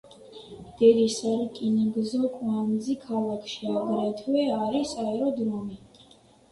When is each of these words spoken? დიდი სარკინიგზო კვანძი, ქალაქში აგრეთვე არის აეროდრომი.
დიდი 0.79 1.03
სარკინიგზო 1.15 2.31
კვანძი, 2.39 2.97
ქალაქში 3.05 3.73
აგრეთვე 3.85 4.49
არის 4.67 4.97
აეროდრომი. 5.07 5.81